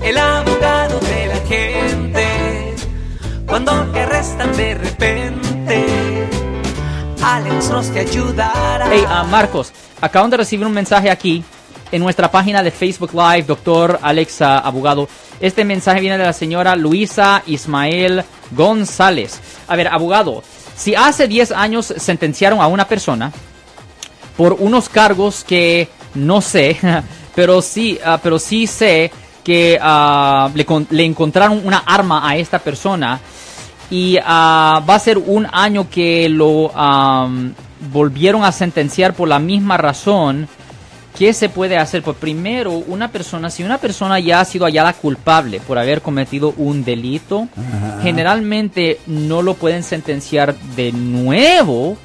El 0.00 0.16
abogado 0.16 0.98
de 1.00 1.26
la 1.26 1.36
gente. 1.46 2.74
Cuando 3.46 3.72
te 3.92 4.00
arrestan 4.00 4.56
de 4.56 4.74
repente, 4.74 5.86
Alex 7.20 7.68
Cross 7.68 7.90
te 7.92 8.00
ayudará. 8.00 8.88
Hey, 8.90 9.04
ah, 9.06 9.26
Marcos, 9.30 9.70
acaban 10.00 10.30
de 10.30 10.38
recibir 10.38 10.66
un 10.66 10.72
mensaje 10.72 11.10
aquí 11.10 11.44
en 11.92 12.00
nuestra 12.00 12.30
página 12.30 12.62
de 12.62 12.70
Facebook 12.70 13.10
Live, 13.12 13.42
doctor 13.42 13.98
Alex 14.00 14.40
ah, 14.40 14.60
Abogado. 14.60 15.10
Este 15.40 15.66
mensaje 15.66 16.00
viene 16.00 16.16
de 16.16 16.24
la 16.24 16.32
señora 16.32 16.74
Luisa 16.74 17.42
Ismael 17.44 18.24
González. 18.52 19.40
A 19.66 19.76
ver, 19.76 19.88
abogado, 19.88 20.42
si 20.74 20.94
hace 20.94 21.28
10 21.28 21.52
años 21.52 21.92
sentenciaron 21.98 22.62
a 22.62 22.66
una 22.66 22.88
persona 22.88 23.30
por 24.38 24.54
unos 24.54 24.88
cargos 24.88 25.44
que 25.44 25.90
no 26.14 26.40
sé, 26.40 26.78
pero 27.38 27.62
sí, 27.62 27.96
ah, 28.04 28.18
pero 28.20 28.36
sí 28.40 28.66
sé 28.66 29.12
que 29.44 29.78
ah, 29.80 30.50
le, 30.52 30.64
con- 30.64 30.88
le 30.90 31.04
encontraron 31.04 31.62
una 31.64 31.84
arma 31.86 32.28
a 32.28 32.36
esta 32.36 32.58
persona 32.58 33.20
y 33.92 34.18
ah, 34.24 34.82
va 34.88 34.96
a 34.96 34.98
ser 34.98 35.18
un 35.18 35.46
año 35.52 35.88
que 35.88 36.28
lo 36.28 36.76
am, 36.76 37.54
volvieron 37.92 38.42
a 38.42 38.50
sentenciar 38.50 39.14
por 39.14 39.28
la 39.28 39.38
misma 39.38 39.76
razón. 39.76 40.48
¿Qué 41.16 41.32
se 41.32 41.48
puede 41.48 41.78
hacer? 41.78 42.02
Pues 42.02 42.16
primero, 42.16 42.72
una 42.72 43.12
persona, 43.12 43.50
si 43.50 43.62
una 43.62 43.78
persona 43.78 44.18
ya 44.18 44.40
ha 44.40 44.44
sido 44.44 44.64
hallada 44.64 44.92
culpable 44.92 45.60
por 45.60 45.78
haber 45.78 46.02
cometido 46.02 46.54
un 46.56 46.84
delito, 46.84 47.46
generalmente 48.02 48.98
no 49.06 49.42
lo 49.42 49.54
pueden 49.54 49.84
sentenciar 49.84 50.56
de 50.74 50.90
nuevo 50.90 51.96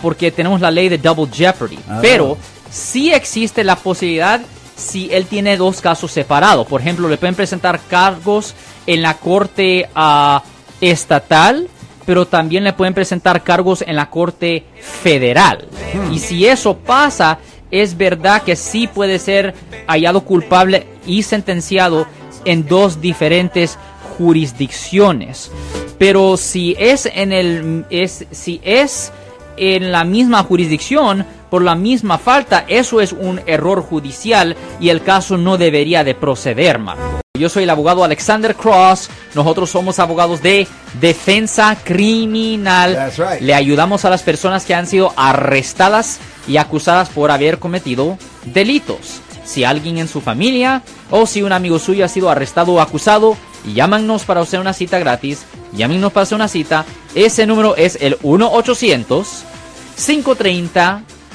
porque 0.00 0.30
tenemos 0.30 0.62
la 0.62 0.70
ley 0.70 0.88
de 0.88 0.96
double 0.96 1.28
jeopardy. 1.30 1.78
Ah. 1.86 1.98
Pero 2.00 2.38
sí 2.70 3.12
existe 3.12 3.62
la 3.62 3.76
posibilidad 3.76 4.40
si 4.76 5.12
él 5.12 5.26
tiene 5.26 5.56
dos 5.56 5.80
casos 5.80 6.10
separados. 6.10 6.66
Por 6.66 6.80
ejemplo, 6.80 7.08
le 7.08 7.16
pueden 7.16 7.34
presentar 7.34 7.80
cargos 7.88 8.54
en 8.86 9.02
la 9.02 9.14
corte 9.14 9.88
ah, 9.94 10.42
estatal, 10.80 11.68
pero 12.04 12.26
también 12.26 12.64
le 12.64 12.72
pueden 12.72 12.94
presentar 12.94 13.42
cargos 13.42 13.82
en 13.86 13.96
la 13.96 14.10
corte 14.10 14.64
federal. 14.80 15.68
Y 16.12 16.18
si 16.18 16.46
eso 16.46 16.76
pasa, 16.76 17.38
es 17.70 17.96
verdad 17.96 18.42
que 18.42 18.56
sí 18.56 18.86
puede 18.86 19.18
ser 19.18 19.54
hallado 19.86 20.22
culpable 20.22 20.86
y 21.06 21.22
sentenciado 21.22 22.06
en 22.44 22.66
dos 22.66 23.00
diferentes 23.00 23.78
jurisdicciones. 24.16 25.50
Pero 25.98 26.36
si 26.36 26.76
es 26.78 27.06
en 27.06 27.32
el 27.32 27.84
es 27.90 28.26
si 28.30 28.60
es 28.64 29.12
en 29.56 29.92
la 29.92 30.04
misma 30.04 30.42
jurisdicción 30.42 31.24
por 31.54 31.62
la 31.62 31.76
misma 31.76 32.18
falta, 32.18 32.64
eso 32.66 33.00
es 33.00 33.12
un 33.12 33.40
error 33.46 33.80
judicial 33.80 34.56
y 34.80 34.88
el 34.88 35.04
caso 35.04 35.38
no 35.38 35.56
debería 35.56 36.02
de 36.02 36.16
proceder, 36.16 36.80
Marco. 36.80 37.20
Yo 37.38 37.48
soy 37.48 37.62
el 37.62 37.70
abogado 37.70 38.02
Alexander 38.02 38.56
Cross. 38.56 39.08
Nosotros 39.36 39.70
somos 39.70 40.00
abogados 40.00 40.42
de 40.42 40.66
defensa 41.00 41.76
criminal. 41.84 43.12
Right. 43.16 43.40
Le 43.40 43.54
ayudamos 43.54 44.04
a 44.04 44.10
las 44.10 44.24
personas 44.24 44.64
que 44.64 44.74
han 44.74 44.88
sido 44.88 45.12
arrestadas 45.16 46.18
y 46.48 46.56
acusadas 46.56 47.08
por 47.08 47.30
haber 47.30 47.60
cometido 47.60 48.18
delitos. 48.46 49.20
Si 49.44 49.62
alguien 49.62 49.98
en 49.98 50.08
su 50.08 50.20
familia 50.20 50.82
o 51.08 51.24
si 51.24 51.44
un 51.44 51.52
amigo 51.52 51.78
suyo 51.78 52.04
ha 52.04 52.08
sido 52.08 52.30
arrestado 52.30 52.72
o 52.72 52.80
acusado, 52.80 53.36
llámanos 53.64 54.24
para 54.24 54.40
hacer 54.40 54.58
una 54.58 54.72
cita 54.72 54.98
gratis. 54.98 55.44
Llámenos 55.72 56.12
para 56.12 56.24
hacer 56.24 56.34
una 56.34 56.48
cita. 56.48 56.84
Ese 57.14 57.46
número 57.46 57.76
es 57.76 57.96
el 58.00 58.16